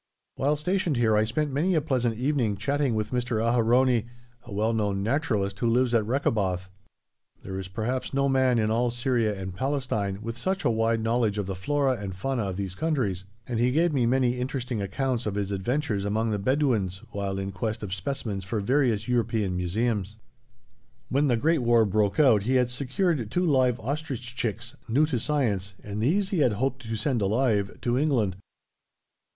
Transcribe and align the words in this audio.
While 0.33 0.55
stationed 0.55 0.97
here 0.97 1.15
I 1.15 1.25
spent 1.25 1.51
many 1.53 1.75
a 1.75 1.79
pleasant 1.81 2.15
evening 2.17 2.57
chatting 2.57 2.95
with 2.95 3.11
Mr. 3.11 3.39
Aharoni, 3.39 4.07
a 4.41 4.51
well 4.51 4.73
known 4.73 5.03
naturalist, 5.03 5.59
who 5.59 5.67
lives 5.69 5.93
at 5.93 6.07
Rechoboth. 6.07 6.69
There 7.43 7.59
is 7.59 7.67
perhaps 7.67 8.11
no 8.11 8.27
man 8.27 8.57
in 8.57 8.71
all 8.71 8.89
Syria 8.89 9.39
and 9.39 9.55
Palestine 9.55 10.23
with 10.23 10.39
such 10.39 10.65
a 10.65 10.71
wide 10.71 11.01
knowledge 11.01 11.37
of 11.37 11.45
the 11.45 11.53
flora 11.55 11.97
and 11.99 12.15
fauna 12.15 12.45
of 12.45 12.57
those 12.57 12.73
countries, 12.73 13.25
and 13.45 13.59
he 13.59 13.69
gave 13.69 13.93
me 13.93 14.07
many 14.07 14.39
interesting 14.39 14.81
accounts 14.81 15.27
of 15.27 15.35
his 15.35 15.51
adventures 15.51 16.03
among 16.03 16.31
the 16.31 16.39
Bedouins 16.39 17.03
while 17.11 17.37
in 17.37 17.51
quest 17.51 17.83
of 17.83 17.93
specimens 17.93 18.43
for 18.43 18.59
various 18.59 19.07
European 19.07 19.55
museums. 19.55 20.17
When 21.09 21.27
the 21.27 21.37
Great 21.37 21.61
War 21.61 21.85
broke 21.85 22.19
out 22.19 22.41
he 22.41 22.55
had 22.55 22.71
secured 22.71 23.29
two 23.29 23.45
live 23.45 23.79
ostrich 23.79 24.35
chicks, 24.35 24.75
new 24.89 25.05
to 25.05 25.19
science, 25.19 25.75
and 25.83 26.01
these 26.01 26.29
he 26.29 26.39
had 26.39 26.53
hoped 26.53 26.81
to 26.87 26.95
send 26.95 27.21
alive 27.21 27.77
to 27.81 27.99
England. 27.99 28.35